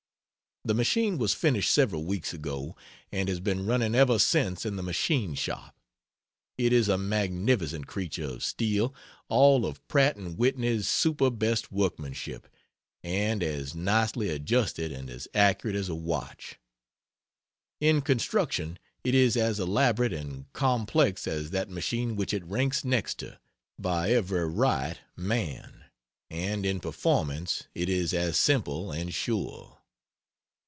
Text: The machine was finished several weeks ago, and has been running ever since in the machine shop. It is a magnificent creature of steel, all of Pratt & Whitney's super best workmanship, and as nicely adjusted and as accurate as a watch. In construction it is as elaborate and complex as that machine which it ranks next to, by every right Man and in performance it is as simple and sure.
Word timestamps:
The 0.63 0.75
machine 0.75 1.17
was 1.17 1.33
finished 1.33 1.71
several 1.71 2.03
weeks 2.03 2.33
ago, 2.35 2.75
and 3.11 3.27
has 3.29 3.39
been 3.39 3.65
running 3.65 3.95
ever 3.95 4.19
since 4.19 4.63
in 4.63 4.75
the 4.75 4.83
machine 4.83 5.33
shop. 5.33 5.75
It 6.55 6.71
is 6.71 6.87
a 6.87 6.99
magnificent 6.99 7.87
creature 7.87 8.25
of 8.35 8.43
steel, 8.43 8.93
all 9.27 9.65
of 9.65 9.85
Pratt 9.87 10.17
& 10.17 10.17
Whitney's 10.37 10.87
super 10.87 11.31
best 11.31 11.71
workmanship, 11.71 12.47
and 13.03 13.41
as 13.41 13.73
nicely 13.73 14.29
adjusted 14.29 14.91
and 14.91 15.09
as 15.09 15.27
accurate 15.33 15.75
as 15.75 15.89
a 15.89 15.95
watch. 15.95 16.59
In 17.79 18.01
construction 18.01 18.77
it 19.03 19.15
is 19.15 19.35
as 19.35 19.59
elaborate 19.59 20.13
and 20.13 20.45
complex 20.53 21.25
as 21.25 21.49
that 21.49 21.71
machine 21.71 22.15
which 22.15 22.35
it 22.35 22.45
ranks 22.45 22.85
next 22.85 23.17
to, 23.17 23.39
by 23.79 24.11
every 24.11 24.47
right 24.47 24.99
Man 25.17 25.85
and 26.29 26.67
in 26.67 26.79
performance 26.79 27.63
it 27.73 27.89
is 27.89 28.13
as 28.13 28.37
simple 28.37 28.91
and 28.91 29.11
sure. 29.11 29.79